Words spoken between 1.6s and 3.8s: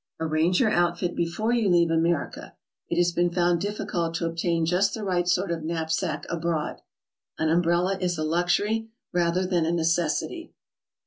leave America. It has been found